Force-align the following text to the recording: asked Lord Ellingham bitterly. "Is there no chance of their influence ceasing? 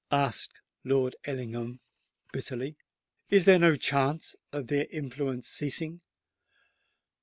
asked 0.11 0.61
Lord 0.83 1.15
Ellingham 1.25 1.79
bitterly. 2.33 2.75
"Is 3.29 3.45
there 3.45 3.59
no 3.59 3.75
chance 3.75 4.35
of 4.51 4.65
their 4.65 4.87
influence 4.89 5.47
ceasing? 5.47 6.01